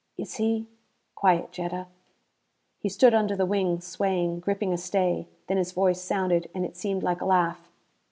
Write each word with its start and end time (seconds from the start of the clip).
"Is 0.17 0.37
he?" 0.37 0.65
"Quiet, 1.13 1.51
Jetta." 1.51 1.85
He 2.79 2.89
stood 2.89 3.13
under 3.13 3.35
the 3.35 3.45
wing, 3.45 3.81
swaying, 3.81 4.39
gripping 4.39 4.73
a 4.73 4.77
stay. 4.79 5.27
Then 5.45 5.57
his 5.57 5.73
voice 5.73 6.01
sounded, 6.01 6.49
and 6.55 6.65
it 6.65 6.75
seemed 6.75 7.03
like 7.03 7.21
a 7.21 7.25
laugh. 7.25 7.69